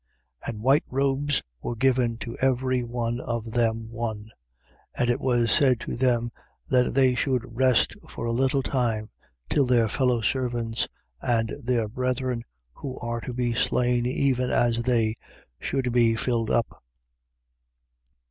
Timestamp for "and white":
0.43-0.83